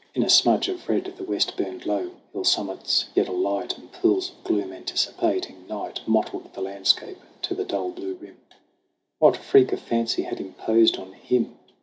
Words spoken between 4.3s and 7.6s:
of gloom anticipating night Mottled the landscape to